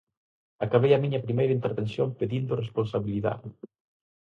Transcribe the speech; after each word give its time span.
Acabei 0.65 0.91
a 0.93 1.01
miña 1.03 1.23
primeira 1.25 1.55
intervención 1.57 2.07
pedindo 2.19 2.59
responsabilidade. 2.63 3.47